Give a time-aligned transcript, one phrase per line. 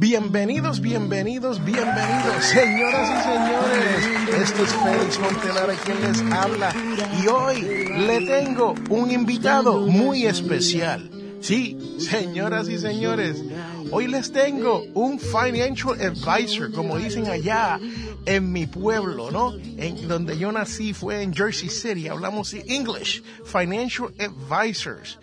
[0.00, 4.42] Bienvenidos, bienvenidos, bienvenidos, señoras y señores.
[4.42, 6.72] Esto es Félix Montelara quien les habla.
[7.20, 7.62] Y hoy
[8.06, 11.10] le tengo un invitado muy especial.
[11.40, 13.42] Sí, señoras y señores,
[13.90, 17.80] hoy les tengo un financial advisor, como dicen allá
[18.24, 19.52] en mi pueblo, ¿no?
[19.78, 22.06] En donde yo nací fue en Jersey City.
[22.06, 25.18] Hablamos English, financial advisors.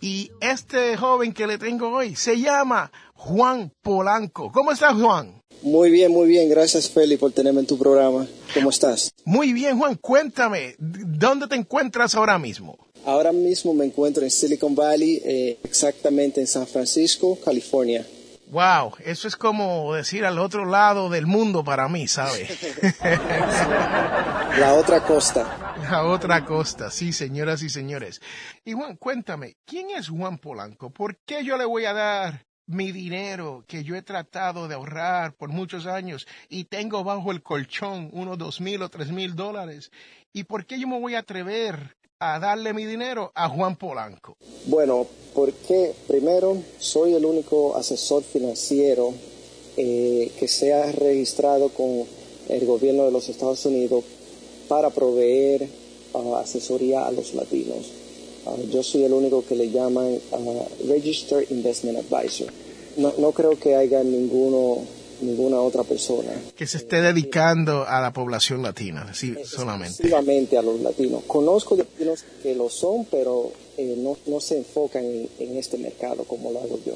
[0.00, 4.50] Y este joven que le tengo hoy se llama Juan Polanco.
[4.50, 5.42] ¿Cómo estás, Juan?
[5.62, 6.48] Muy bien, muy bien.
[6.48, 8.26] Gracias, Feli, por tenerme en tu programa.
[8.54, 9.12] ¿Cómo estás?
[9.26, 9.96] Muy bien, Juan.
[9.96, 12.78] Cuéntame, ¿dónde te encuentras ahora mismo?
[13.04, 18.06] Ahora mismo me encuentro en Silicon Valley, eh, exactamente en San Francisco, California.
[18.50, 22.48] Wow, eso es como decir al otro lado del mundo para mí, ¿sabes?
[24.58, 25.59] La otra costa.
[25.90, 28.20] La otra costa, sí, señoras y señores.
[28.64, 30.90] Y Juan, cuéntame, ¿quién es Juan Polanco?
[30.90, 35.34] ¿Por qué yo le voy a dar mi dinero que yo he tratado de ahorrar
[35.34, 39.90] por muchos años y tengo bajo el colchón unos dos mil o tres mil dólares?
[40.32, 44.36] ¿Y por qué yo me voy a atrever a darle mi dinero a Juan Polanco?
[44.66, 49.12] Bueno, porque primero soy el único asesor financiero
[49.76, 52.04] eh, que se ha registrado con
[52.48, 54.04] el gobierno de los Estados Unidos
[54.68, 55.79] para proveer
[56.12, 57.90] uh, asesoría a los latinos.
[58.46, 62.48] Uh, yo soy el único que le llaman uh, Registered Investment Advisor.
[62.96, 64.78] No, no creo que haya ninguno
[65.22, 66.30] ninguna otra persona.
[66.56, 69.90] Que se esté dedicando a la población latina, sí, solamente.
[69.90, 71.22] Exclusivamente a los latinos.
[71.26, 76.24] Conozco latinos que lo son, pero eh, no, no, se enfocan en, en, este mercado
[76.24, 76.94] como lo hago yo.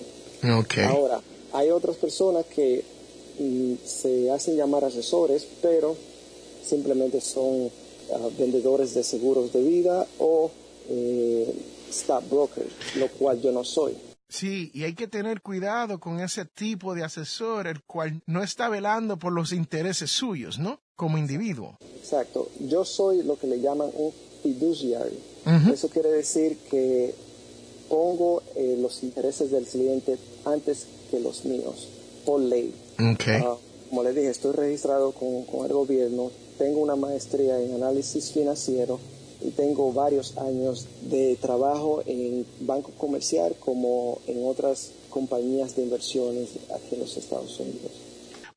[0.60, 0.84] Okay.
[0.84, 1.20] Ahora,
[1.52, 2.84] hay otras personas que
[3.38, 5.96] mm, se hacen llamar asesores, pero
[6.66, 7.70] simplemente son
[8.38, 10.50] vendedores de seguros de vida o
[10.88, 11.54] eh,
[11.91, 13.97] stock brokers, lo cual yo no soy.
[14.28, 18.69] Sí, y hay que tener cuidado con ese tipo de asesor, el cual no está
[18.69, 20.81] velando por los intereses suyos, ¿no?
[20.97, 21.78] Como individuo.
[21.97, 22.48] Exacto.
[22.60, 24.12] Yo soy lo que le llaman un
[24.43, 25.19] fiduciary.
[25.47, 25.72] Uh -huh.
[25.72, 27.14] Eso quiere decir que
[27.88, 31.88] pongo eh, los intereses del cliente antes que los míos,
[32.25, 32.75] por ley.
[33.14, 33.41] Okay.
[33.41, 33.56] Uh,
[33.88, 38.98] como le dije, estoy registrado con, con el gobierno, tengo una maestría en análisis financiero
[39.41, 46.50] y tengo varios años de trabajo en banco comercial como en otras compañías de inversiones
[46.75, 47.93] aquí en los Estados Unidos.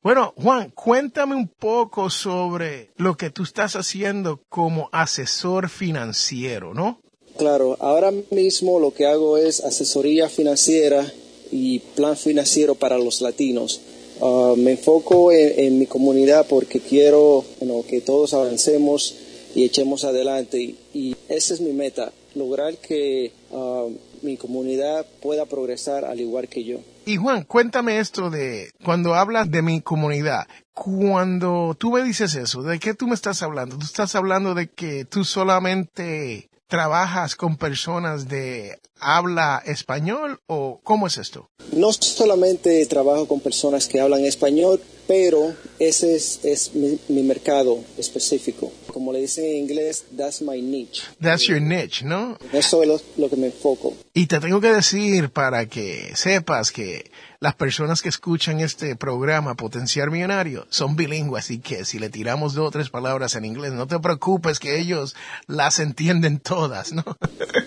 [0.02, 7.00] Bueno, Juan, cuéntame un poco sobre lo que tú estás haciendo como asesor financiero, ¿no?
[7.36, 11.12] Claro, ahora mismo lo que hago es asesoría financiera
[11.50, 13.80] y plan financiero para los latinos.
[14.20, 17.44] Uh, me enfoco en, mi comunidad porque quiero
[17.88, 19.16] que todos avancemos
[19.54, 20.74] y echemos adelante.
[20.92, 23.90] Y, esa es mi meta, lograr que uh,
[24.22, 26.78] mi comunidad pueda progresar al igual que yo.
[27.06, 30.46] Y Juan, cuéntame esto de cuando hablas de mi comunidad.
[30.74, 33.78] Cuando tú me dices eso, ¿de qué tú me estás hablando?
[33.78, 41.06] ¿Tú estás hablando de que tú solamente trabajas con personas de habla español o cómo
[41.06, 41.50] es esto?
[41.72, 47.82] No solamente trabajo con personas que hablan español, pero ese es, es mi, mi, mercado
[47.96, 48.70] específico.
[48.92, 51.02] Como le dicen en inglés, that's my niche.
[51.20, 52.36] That's your niche, ¿no?
[52.52, 53.94] Eso es lo, lo que me enfoco.
[54.12, 59.54] Y te tengo que decir para que sepas que las personas que escuchan este programa
[59.54, 63.72] Potenciar Millonario son bilingües, así que si le tiramos dos o tres palabras en inglés,
[63.72, 65.14] no te preocupes que ellos
[65.46, 67.04] las entienden todas, ¿no?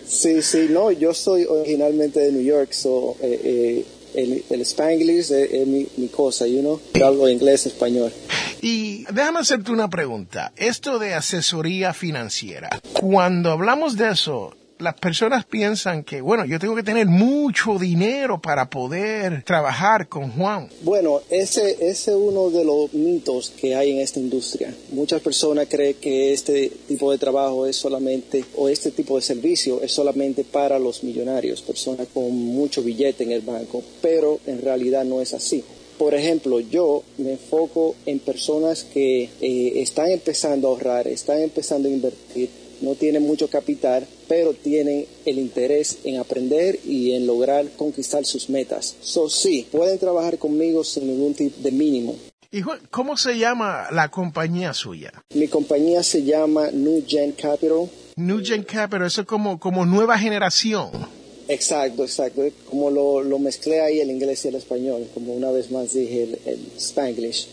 [0.05, 5.19] Sí, sí, no, yo soy originalmente de New York, so, eh, eh, el, el Spanglish
[5.19, 6.81] es, es mi, mi, cosa, you know?
[6.93, 8.11] Yo hablo inglés, español.
[8.61, 10.51] Y déjame hacerte una pregunta.
[10.57, 12.69] Esto de asesoría financiera,
[12.99, 18.41] cuando hablamos de eso, las personas piensan que, bueno, yo tengo que tener mucho dinero
[18.41, 20.69] para poder trabajar con Juan.
[20.81, 24.73] Bueno, ese, es uno de los mitos que hay en esta industria.
[24.91, 29.81] Muchas personas creen que este tipo de trabajo es solamente, o este tipo de servicio
[29.81, 35.05] es solamente para los millonarios, personas con mucho billete en el banco, pero en realidad
[35.05, 35.63] no es así.
[35.97, 41.87] Por ejemplo, yo me enfoco en personas que eh, están empezando a ahorrar, están empezando
[41.87, 42.49] a invertir,
[42.81, 48.49] no tienen mucho capital, pero tienen el interés en aprender y en lograr conquistar sus
[48.49, 48.95] metas.
[49.01, 52.15] So, sí, pueden trabajar conmigo sin ningún tipo de mínimo.
[52.49, 55.11] ¿Y cómo se llama la compañía suya?
[55.33, 57.89] Mi compañía se llama New Gen Capital.
[58.15, 60.91] New Gen Capital, eso es como, como nueva generación.
[61.49, 62.41] Exacto, exacto.
[62.69, 66.23] Como lo, lo, mezclé ahí el inglés y el español, como una vez más dije
[66.23, 67.49] el, el spanglish.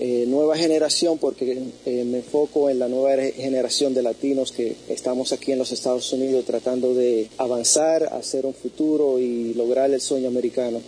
[0.00, 5.32] Eh, nueva generación porque eh, me enfoco en la nueva generación de latinos que estamos
[5.32, 10.28] aquí en los Estados Unidos tratando de avanzar, hacer un futuro y lograr el sueño
[10.28, 10.80] americano.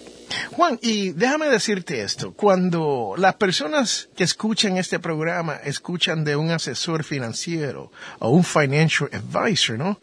[0.56, 6.50] Juan, y déjame decirte esto, cuando las personas que escuchan este programa escuchan de un
[6.50, 10.00] asesor financiero o un financial advisor, ¿no?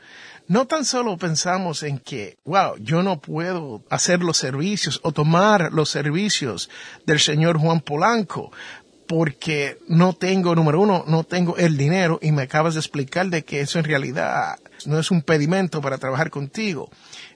[0.48, 5.72] no tan solo pensamos en que, wow, yo no puedo hacer los servicios o tomar
[5.72, 6.70] los servicios
[7.06, 8.52] del señor Juan Polanco
[9.14, 13.44] porque no tengo, número uno, no tengo el dinero y me acabas de explicar de
[13.44, 14.58] que eso en realidad
[14.88, 16.90] no es un pedimento para trabajar contigo.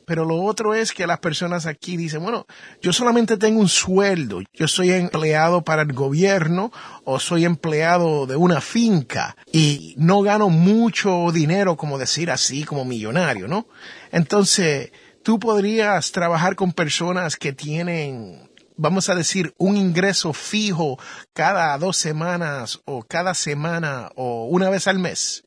[0.03, 2.47] Pero lo otro es que las personas aquí dicen, bueno,
[2.81, 6.71] yo solamente tengo un sueldo, yo soy empleado para el gobierno
[7.03, 12.85] o soy empleado de una finca y no gano mucho dinero, como decir así, como
[12.85, 13.67] millonario, ¿no?
[14.11, 14.91] Entonces,
[15.21, 18.46] tú podrías trabajar con personas que tienen
[18.77, 20.97] vamos a decir, un ingreso fijo
[21.33, 25.43] cada dos semanas o cada semana o una vez al mes.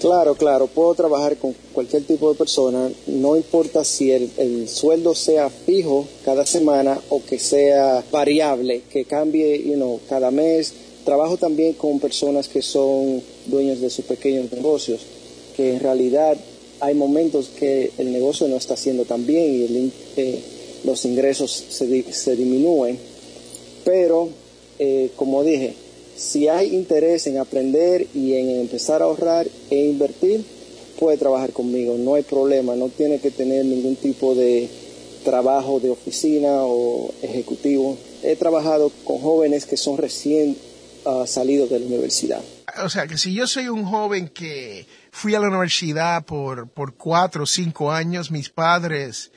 [0.00, 5.48] Claro, claro, puedo trabajar con cualquier tipo de persona, no importa si el, sueldo sea
[5.48, 10.74] fijo cada semana o que sea variable, que cambie you know, cada mes.
[11.04, 15.00] Trabajo también con personas que son dueños de sus pequeños negocios,
[15.56, 16.36] que en realidad
[16.80, 20.42] hay momentos que el negocio no está haciendo tan bien y eh,
[20.84, 22.98] los ingresos se, se disminuyen,
[23.84, 24.28] pero
[24.78, 25.74] eh, como dije,
[26.16, 30.44] si hay interés en aprender y en empezar a ahorrar e invertir,
[30.98, 34.68] puede trabajar conmigo, no hay problema, no tiene que tener ningún tipo de
[35.24, 37.96] trabajo de oficina o ejecutivo.
[38.22, 40.56] He trabajado con jóvenes que son recién
[41.04, 42.40] ah, salidos de la universidad.
[42.84, 46.94] O sea, que si yo soy un joven que fui a la universidad por, por
[46.94, 49.30] cuatro o cinco años, mis padres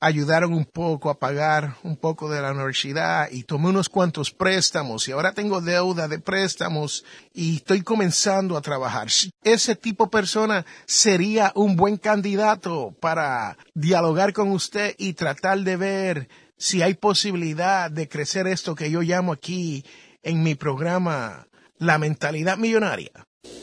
[0.00, 5.06] ayudaron un poco a pagar un poco de la universidad y tomé unos cuantos préstamos
[5.06, 7.04] y ahora tengo deuda de préstamos
[7.34, 9.08] y estoy comenzando a trabajar.
[9.44, 15.76] Ese tipo de persona sería un buen candidato para dialogar con usted y tratar de
[15.76, 19.84] ver si hay posibilidad de crecer esto que yo llamo aquí
[20.22, 21.46] en mi programa
[21.78, 23.10] la mentalidad millonaria.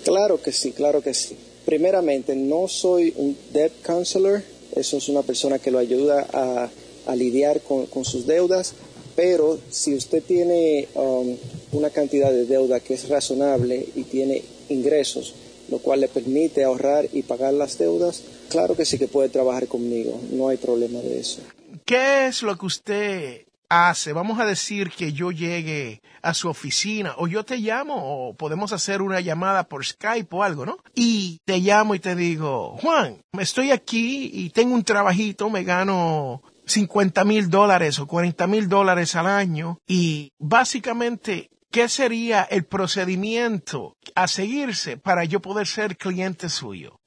[0.03, 1.37] Claro que sí, claro que sí.
[1.65, 4.41] Primeramente, no soy un debt counselor
[4.77, 6.69] eso es una persona que lo ayuda a,
[7.15, 8.73] lidiar con, sus deudas,
[9.15, 11.37] pero si usted tiene um,
[11.71, 15.33] una cantidad de deuda que es razonable y tiene ingresos,
[15.69, 19.67] lo cual le permite ahorrar y pagar las deudas, claro que sí que puede trabajar
[19.67, 21.39] conmigo, no hay problema de eso.
[21.85, 27.15] ¿Qué es lo que usted hace, vamos a decir que yo llegue a su oficina
[27.17, 27.95] o yo te llamo
[28.29, 30.77] o podemos hacer una llamada por Skype o algo, ¿no?
[30.95, 36.41] Y te llamo y te digo, Juan, estoy aquí y tengo un trabajito, me gano
[36.65, 43.97] 50 mil dólares o 40 mil dólares al año y básicamente, ¿qué sería el procedimiento
[44.15, 46.99] a seguirse para yo poder ser cliente suyo?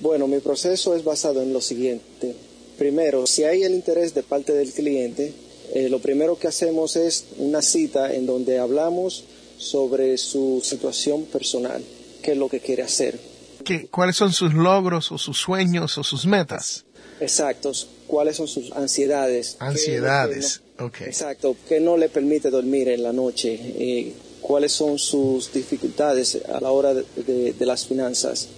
[0.00, 2.34] Bueno, mi proceso es basado en lo siguiente.
[2.76, 5.32] Primero, si hay el interés de parte del cliente,
[5.74, 9.24] eh, lo primero que hacemos es una cita en donde hablamos
[9.56, 11.82] sobre su situación personal,
[12.22, 13.18] qué es lo que quiere hacer.
[13.64, 16.84] ¿Qué, ¿Cuáles son sus logros o sus sueños o sus metas?
[17.20, 17.72] Exacto,
[18.06, 19.56] cuáles son sus ansiedades.
[19.60, 21.02] Ansiedades, ok.
[21.02, 24.12] Exacto, qué no le permite dormir en la noche, eh,
[24.42, 28.48] cuáles son sus dificultades a la hora de las finanzas.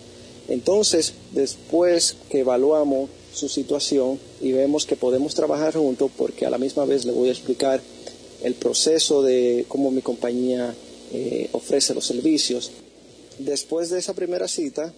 [0.49, 6.59] Entonces, después que evaluamos su situación y vemos que podemos trabajar juntos porque a la
[6.59, 7.81] misma vez le voy a explicar
[8.43, 10.75] el proceso de cómo mi compañía
[11.13, 12.71] eh, ofrece los servicios.
[13.39, 14.93] Después de esa primera cita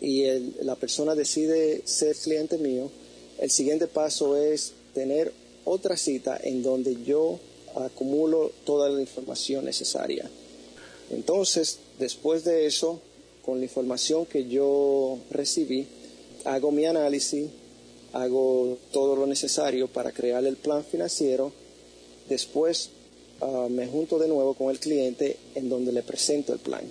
[0.00, 0.24] y
[0.62, 2.90] la persona decide ser cliente mío,
[3.38, 5.32] el siguiente paso es tener
[5.64, 7.38] otra cita en donde yo
[7.74, 10.28] acumulo toda la información necesaria.
[11.10, 13.00] Entonces, después de eso,
[13.44, 15.86] con la información que yo recibí,
[16.46, 17.48] hago mi análisis,
[18.12, 21.52] hago todo lo necesario para crear el plan financiero,
[22.28, 22.90] después
[23.40, 26.82] ah, me junto de nuevo con el cliente en donde le presento el plan.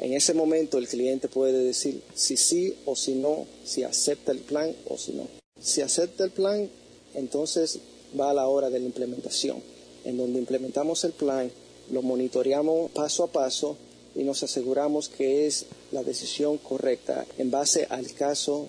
[0.00, 4.38] En ese momento el cliente puede decir si sí o si no, si acepta el
[4.38, 5.26] plan o si no.
[5.60, 6.70] Si acepta el plan,
[7.14, 7.80] entonces
[8.18, 9.62] va a la hora de la implementación,
[10.04, 11.50] en donde implementamos el plan,
[11.90, 13.76] lo monitoreamos paso a paso
[14.14, 18.68] y nos aseguramos que es la decisión correcta en base al caso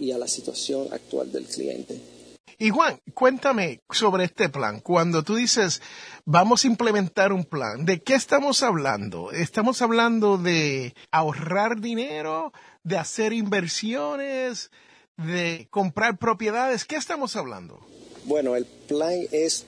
[0.00, 2.00] y a la situación actual del cliente.
[2.58, 4.80] Y Juan, cuéntame sobre este plan.
[4.80, 5.80] Cuando tú dices
[6.24, 9.32] vamos a implementar un plan, ¿de qué estamos hablando?
[9.32, 12.52] ¿Estamos hablando de ahorrar dinero,
[12.82, 14.70] de hacer inversiones,
[15.16, 16.84] de comprar propiedades?
[16.84, 17.80] ¿Qué estamos hablando?
[18.24, 19.66] Bueno, el plan es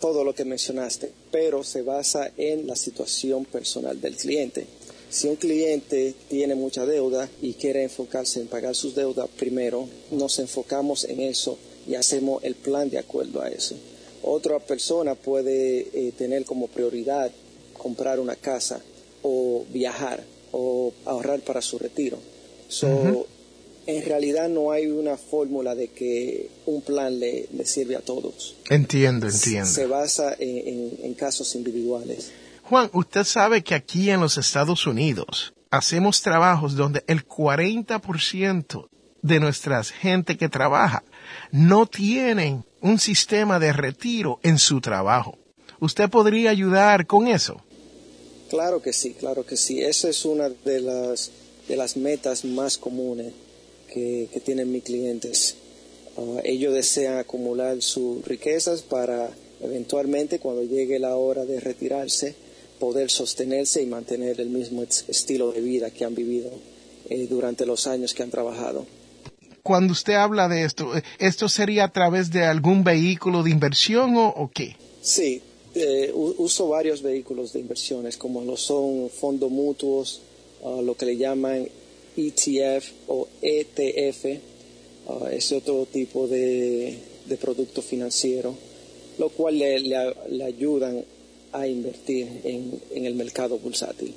[0.00, 4.66] todo lo que mencionaste, pero se basa en la situación personal del cliente.
[5.12, 10.38] Si un cliente tiene mucha deuda y quiere enfocarse en pagar sus deudas primero, nos
[10.38, 13.76] enfocamos en eso y hacemos el plan de acuerdo a eso.
[14.22, 17.30] Otra persona puede eh, tener como prioridad
[17.76, 18.80] comprar una casa
[19.20, 22.16] o viajar o ahorrar para su retiro.
[23.84, 28.56] En realidad no hay una fórmula de que un plan le, sirve a todos.
[28.70, 29.68] Entiendo, entiendo.
[29.68, 32.30] Se basa en casos individuales.
[32.72, 38.88] Juan, usted sabe que aquí en los Estados Unidos hacemos trabajos donde el 40%
[39.20, 41.02] de nuestra gente que trabaja
[41.50, 45.36] no tienen un sistema de retiro en su trabajo.
[45.80, 47.60] ¿Usted podría ayudar con eso?
[48.48, 49.82] Claro que sí, claro que sí.
[49.82, 51.30] Esa es una de las,
[51.68, 53.34] de las metas más comunes
[53.92, 55.56] que, tienen mis clientes.
[56.16, 59.28] Ah, ellos desean acumular sus riquezas para
[59.60, 62.50] eventualmente cuando llegue la hora de retirarse
[62.82, 66.50] poder sostenerse y mantener el mismo estilo de vida que han vivido
[67.08, 68.84] eh, durante los años que han trabajado.
[69.62, 74.14] Cuando usted habla de esto, eh, ¿esto sería a través de algún vehículo de inversión
[74.16, 74.74] o, qué?
[75.00, 75.40] Sí,
[75.76, 80.20] eh, uso varios vehículos de inversiones, como lo son fondos mutuos,
[80.64, 81.68] ah, lo que le llaman
[82.16, 84.24] ETF o ETF,
[85.06, 86.98] uh, es otro tipo de,
[87.40, 88.56] producto financiero,
[89.18, 91.04] lo cual le, le ayudan
[91.52, 94.14] a invertir en, el mercado bursátil.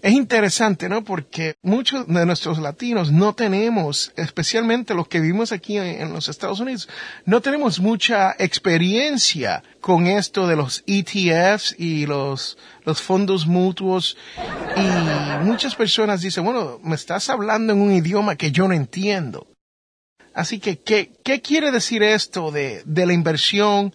[0.00, 1.02] Es interesante, ¿no?
[1.02, 6.60] Porque muchos de nuestros latinos no tenemos, especialmente los que vivimos aquí en, los Estados
[6.60, 6.88] Unidos,
[7.24, 14.16] no tenemos mucha experiencia con esto de los ETFs y los, los fondos mutuos.
[14.76, 19.48] Y muchas personas dicen, bueno, me estás hablando en un idioma que yo no entiendo.
[20.32, 23.92] Así que, ¿qué, qué quiere decir esto de, de la inversión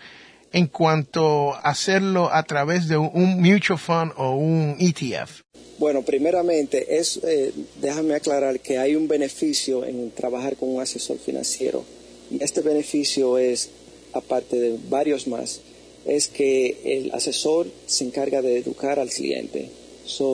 [0.55, 5.41] en cuanto a hacerlo a través de un mutual fund o un ETF?
[5.77, 11.17] Bueno, primeramente, es, eh, déjame aclarar que hay un beneficio en trabajar con un asesor
[11.17, 11.83] financiero.
[12.31, 13.69] Y este beneficio es,
[14.13, 15.59] aparte de varios más,
[16.05, 19.69] es que el asesor se encarga de educar al cliente.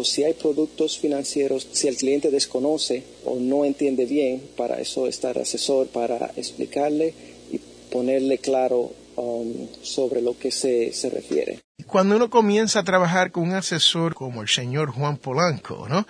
[0.03, 5.31] Si hay productos financieros, si el cliente desconoce o no entiende bien, para eso está
[5.31, 7.15] el asesor, para explicarle
[7.51, 7.59] y
[7.89, 11.59] ponerle claro Um, sobre lo que se, se refiere.
[11.85, 16.07] Cuando uno comienza a trabajar con un asesor como el señor Juan Polanco, ¿no?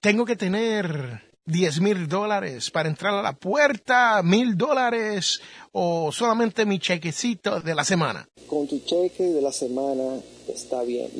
[0.00, 6.64] Tengo que tener 10 mil dólares para entrar a la puerta, mil dólares o solamente
[6.64, 8.26] mi chequecito de la semana.
[8.46, 11.10] Con tu cheque de la semana está bien.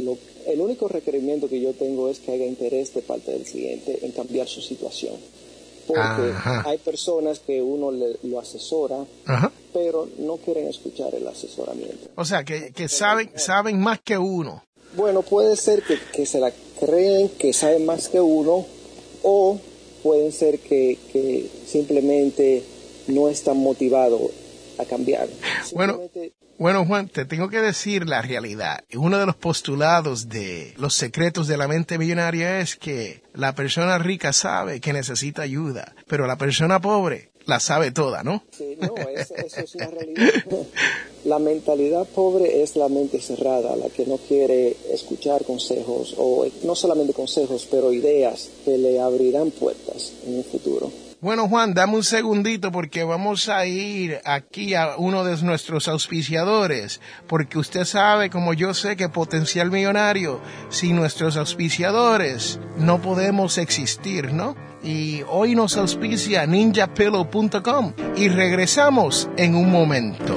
[0.46, 4.12] el único requerimiento que yo tengo es que haya interés de parte del cliente en
[4.12, 5.16] cambiar su situación
[5.88, 6.32] porque
[6.64, 8.98] hay personas que uno le, lo asesora,
[9.72, 12.10] pero no quieren escuchar el asesoramiento.
[12.14, 14.62] O sea, que, saben, saben más que uno.
[14.94, 18.66] Bueno, puede ser que, se la creen que saben más que uno,
[19.22, 19.58] o
[20.02, 22.62] pueden ser que, que simplemente
[23.08, 24.20] no están motivados
[24.78, 25.28] a cambiar.
[25.72, 26.00] Bueno,
[26.58, 28.80] bueno, Juan, te tengo que decir la realidad.
[28.94, 33.98] Uno de los postulados de los secretos de la mente millonaria es que la persona
[33.98, 38.42] rica sabe que necesita ayuda, pero la persona pobre la sabe toda, ¿no?
[38.50, 40.44] Sí, no, eso, es una realidad.
[41.24, 46.74] La mentalidad pobre es la mente cerrada, la que no quiere escuchar consejos, o no
[46.74, 50.92] solamente consejos, pero ideas que le abrirán puertas en el futuro.
[51.20, 57.00] Bueno, Juan, dame un segundito porque vamos a ir aquí a uno de nuestros auspiciadores,
[57.26, 64.32] porque usted sabe, como yo sé, que potencial millonario, sin nuestros auspiciadores no podemos existir,
[64.32, 64.54] ¿no?
[64.80, 70.36] Y hoy nos auspicia ninjapillow.com y regresamos en un momento.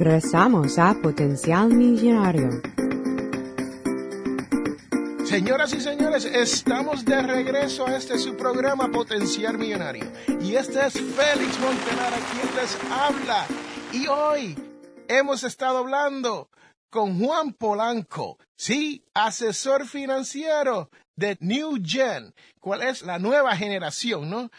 [0.00, 2.62] Regresamos a Potencial Millonario.
[5.26, 10.10] Señoras y señores, estamos de regreso a este su programa Potencial Millonario.
[10.40, 13.46] Y este es Félix Montelara quien les habla.
[13.92, 14.56] Y hoy
[15.06, 16.48] hemos estado hablando
[16.88, 24.50] con Juan Polanco, sí, asesor financiero de New Gen, cuál es la nueva generación, ¿no?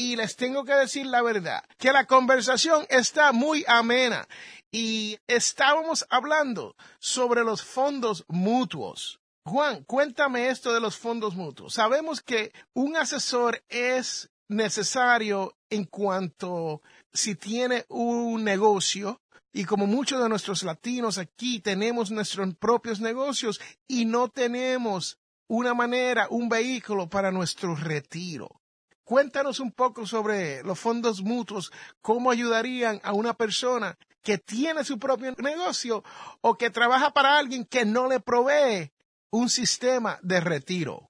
[0.00, 4.28] Y les tengo que decir la verdad, que la conversación está muy amena
[4.70, 9.18] y estábamos hablando sobre los fondos mutuos.
[9.44, 11.74] Juan, cuéntame esto de los fondos mutuos.
[11.74, 16.80] Sabemos que un asesor es necesario en cuanto
[17.12, 19.20] si tiene un negocio
[19.52, 25.74] y como muchos de nuestros latinos aquí tenemos nuestros propios negocios y no tenemos una
[25.74, 28.60] manera, un vehículo para nuestro retiro.
[29.08, 31.72] Cuéntanos un poco sobre los fondos mutuos,
[32.02, 36.04] cómo ayudarían a una persona que tiene su propio negocio
[36.42, 38.92] o que trabaja para alguien que no le provee
[39.30, 41.08] un sistema de retiro.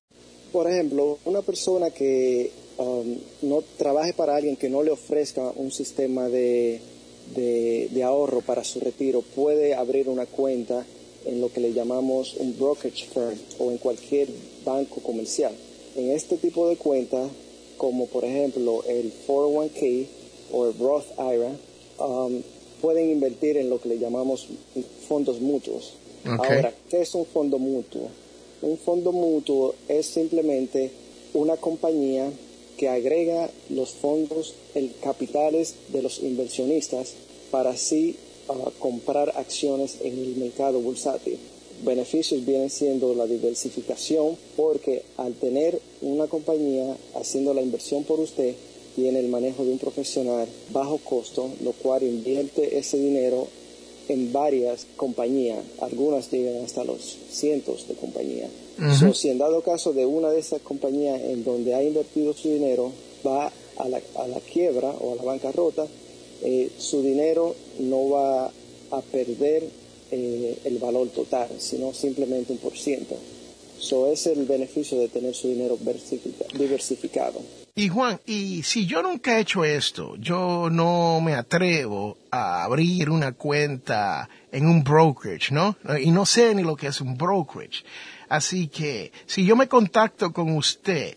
[0.52, 5.72] Por ejemplo, una persona que um, no trabaje para alguien que no le ofrezca un
[5.72, 6.80] sistema de,
[7.34, 10.86] de, ahorro para su retiro puede abrir una cuenta
[11.24, 14.28] en lo que le llamamos un brokerage firm o en cualquier
[14.64, 15.52] banco comercial.
[15.96, 17.28] En este tipo de cuenta,
[17.78, 20.06] como por ejemplo el 401k
[20.52, 21.56] o el Roth IRA,
[22.04, 22.42] um,
[22.82, 24.48] pueden invertir en lo que le llamamos
[25.08, 25.94] fondos mutuos.
[26.24, 28.08] Ahora, ¿qué es un fondo mutuo?
[28.60, 30.90] Un fondo mutuo es simplemente
[31.32, 32.30] una compañía
[32.76, 37.14] que agrega los fondos, el capitales de los inversionistas
[37.50, 38.16] para así
[38.48, 41.38] ah, comprar acciones en el mercado bursátil.
[41.84, 48.54] Beneficios vienen siendo la diversificación porque al tener una compañía haciendo la inversión por usted,
[48.96, 53.46] tiene el manejo de un profesional bajo costo, lo cual invierte ese dinero
[54.08, 58.50] en varias compañías, algunas llegan hasta los cientos de compañías.
[59.14, 62.90] si en dado caso de una de esas compañías en donde ha invertido su dinero
[63.24, 65.86] va a la, a la quiebra o a la bancarrota,
[66.42, 68.46] eh, su dinero no va
[68.90, 69.64] a perder
[70.10, 73.16] eh, el valor total, sino simplemente un por ciento.
[73.80, 75.78] Eso es el beneficio de tener su dinero
[76.54, 77.40] diversificado.
[77.76, 83.08] Y Juan, y si yo nunca he hecho esto, yo no me atrevo a abrir
[83.08, 85.76] una cuenta en un brokerage, ¿no?
[86.02, 87.84] Y no sé ni lo que es un brokerage.
[88.28, 91.14] Así que, si yo me contacto con usted,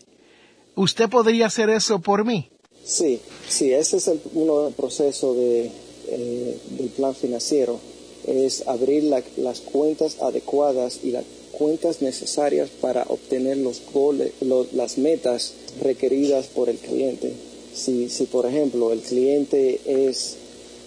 [0.76, 2.48] ¿usted podría hacer eso por mí?
[2.84, 5.70] Sí, sí, ese es el, uno de los procesos de,
[6.08, 7.80] eh, del plan financiero,
[8.26, 14.32] es abrir las cuentas adecuadas y las cuentas necesarias para obtener los goles,
[14.72, 17.32] las metas requeridas por el cliente.
[17.74, 20.36] Si, si por ejemplo el cliente es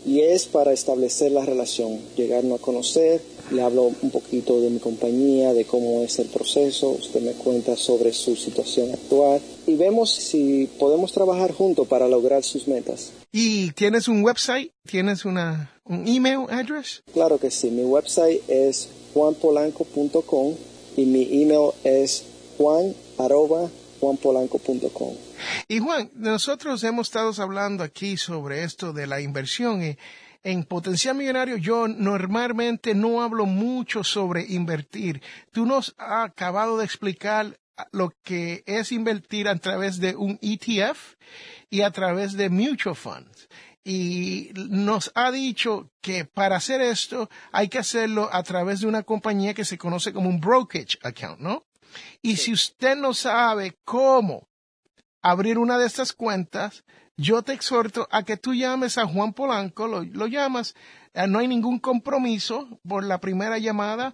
[0.06, 4.80] y es para establecer la relación, llegarnos a conocer, le hablo un poquito de mi
[4.80, 10.14] compañía, de cómo es el proceso, usted me cuenta sobre su situación actual y vemos
[10.14, 13.12] si podemos trabajar juntos para lograr sus metas.
[13.32, 14.72] ¿Y tienes un website?
[14.86, 17.04] ¿Tienes una, un email address?
[17.14, 20.56] Claro que sí, mi website es juanpolanco.com
[20.96, 22.24] y mi email es
[22.58, 25.16] juan arroba juanpolanco.com.
[25.68, 29.84] Y Juan, nosotros hemos estado hablando aquí sobre esto de la inversión.
[29.84, 29.98] y
[30.44, 35.22] en Potencial Millonario yo normalmente no hablo mucho sobre invertir.
[35.52, 37.60] Tú nos has acabado de explicar
[37.92, 41.16] lo que es invertir a través de un ETF
[41.70, 43.48] y a través de mutual funds.
[43.84, 49.04] Y nos ha dicho que para hacer esto hay que hacerlo a través de una
[49.04, 51.66] compañía que se conoce como un brokerage account, ¿no?
[52.22, 54.50] Y si usted no sabe cómo
[55.22, 56.84] abrir una de estas cuentas,
[57.18, 60.76] yo te exhorto a que tú llames a Juan Polanco, lo, lo llamas,
[61.14, 64.14] eh, no hay ningún compromiso por la primera llamada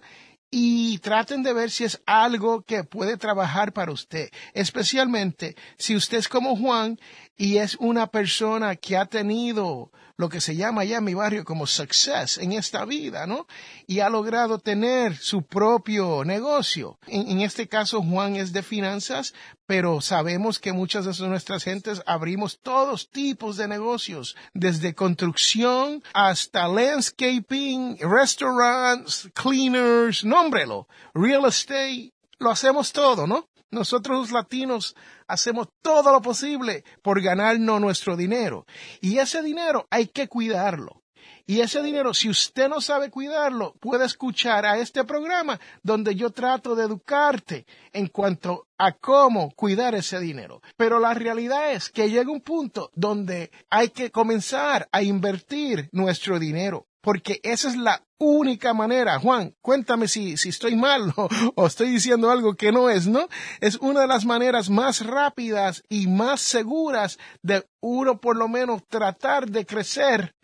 [0.50, 6.18] y traten de ver si es algo que puede trabajar para usted, especialmente si usted
[6.18, 6.98] es como Juan
[7.36, 11.44] y es una persona que ha tenido lo que se llama ya en mi barrio
[11.44, 13.46] como success en esta vida, ¿no?
[13.86, 16.98] Y ha logrado tener su propio negocio.
[17.06, 19.34] En, en este caso, Juan es de finanzas,
[19.66, 26.68] pero sabemos que muchas de nuestras gentes abrimos todos tipos de negocios, desde construcción hasta
[26.68, 33.48] landscaping, restaurants, cleaners, nómbrelo, real estate, lo hacemos todo, ¿no?
[33.70, 34.94] Nosotros los latinos
[35.26, 38.66] hacemos todo lo posible por ganarnos nuestro dinero.
[39.00, 41.02] Y ese dinero hay que cuidarlo.
[41.46, 46.30] Y ese dinero, si usted no sabe cuidarlo, puede escuchar a este programa donde yo
[46.30, 50.62] trato de educarte en cuanto a cómo cuidar ese dinero.
[50.76, 56.38] Pero la realidad es que llega un punto donde hay que comenzar a invertir nuestro
[56.38, 56.86] dinero.
[57.04, 59.20] Porque esa es la única manera.
[59.20, 61.12] Juan, cuéntame si, si estoy mal
[61.54, 63.28] o, estoy diciendo algo que no es, ¿no?
[63.60, 68.82] Es una de las maneras más rápidas y más seguras de uno por lo menos
[68.88, 70.34] tratar de crecer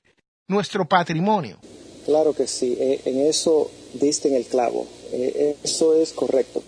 [0.46, 1.58] nuestro patrimonio.
[2.04, 6.62] Claro que sí, eh, en eso diste en el clavo, eh, eso es correcto.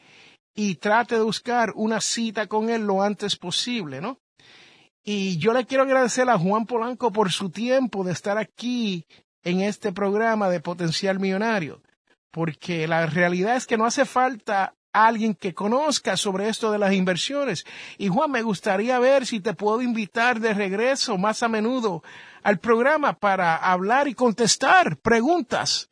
[0.56, 4.20] y trate de buscar una cita con él lo antes posible, ¿no?
[5.04, 9.06] Y yo le quiero agradecer a Juan Polanco por su tiempo de estar aquí
[9.44, 11.82] en este programa de Potencial Millonario,
[12.32, 14.74] porque la realidad es que no hace falta
[15.06, 17.66] alguien que conozca sobre esto de las inversiones.
[17.98, 22.04] Y Juan, me gustaría ver si te puedo invitar de regreso más a menudo
[22.44, 25.90] al programa para hablar y contestar preguntas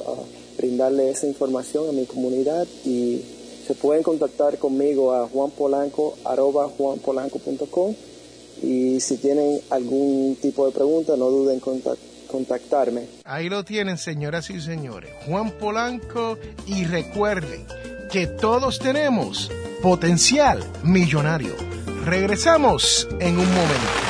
[0.58, 3.22] brindarle esa información a mi comunidad y
[3.66, 7.94] se pueden contactar conmigo a juanpolanco.com
[8.62, 11.82] y si tienen algún tipo de pregunta, no duden en
[12.26, 13.06] contactarme.
[13.24, 15.10] Ahí lo tienen, señoras y señores.
[15.26, 17.64] Juan Polanco y recuerden
[18.10, 19.50] que todos tenemos
[19.82, 21.54] potencial millonario.
[22.04, 24.09] Regresamos en un momento.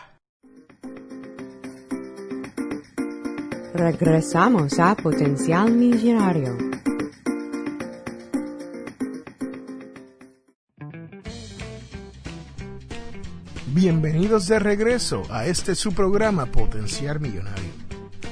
[3.73, 6.57] Regresamos a Potencial Millonario.
[13.67, 17.71] Bienvenidos de regreso a este su programa Potencial Millonario.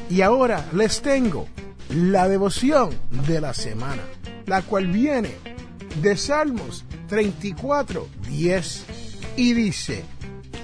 [0.09, 1.47] Y ahora les tengo
[1.87, 2.89] la devoción
[3.25, 4.03] de la semana,
[4.45, 5.31] la cual viene
[6.01, 8.85] de Salmos 34, 10
[9.37, 10.03] y dice,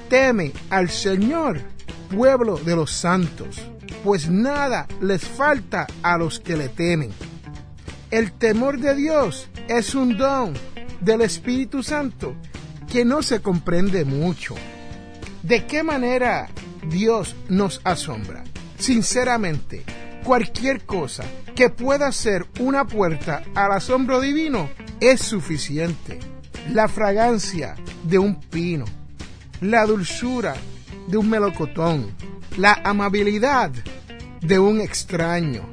[0.10, 1.62] teme al Señor,
[2.10, 3.62] pueblo de los santos
[4.06, 7.10] pues nada les falta a los que le temen.
[8.12, 10.54] El temor de Dios es un don
[11.02, 12.36] del Espíritu Santo
[12.88, 14.54] que no se comprende mucho.
[15.42, 16.48] ¿De qué manera
[16.88, 18.44] Dios nos asombra?
[18.78, 19.84] Sinceramente,
[20.24, 21.24] cualquier cosa
[21.56, 26.20] que pueda ser una puerta al asombro divino es suficiente.
[26.72, 28.86] La fragancia de un pino,
[29.62, 30.54] la dulzura
[31.08, 32.12] de un melocotón,
[32.56, 33.72] la amabilidad
[34.48, 35.64] de un extraño.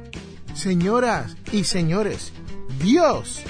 [0.53, 2.31] Señoras y señores,
[2.81, 3.41] Dios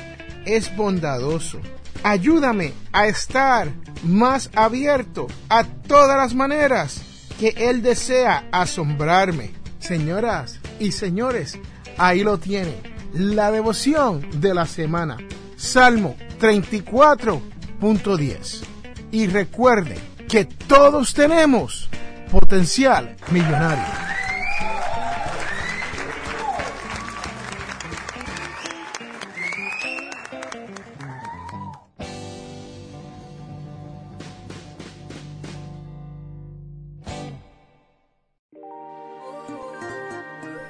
[0.46, 1.60] es bondadoso.
[2.04, 3.70] Ayúdame a estar
[4.04, 7.02] más abierto a todas las maneras
[7.40, 9.54] que Él desea asombrarme.
[9.80, 11.58] Señoras y señores,
[11.98, 12.76] ahí lo tiene,
[13.14, 15.18] la devoción de la semana.
[15.56, 18.64] Salmo 34.10.
[19.12, 21.90] Y recuerden que todos tenemos
[22.32, 24.13] potencial millonario.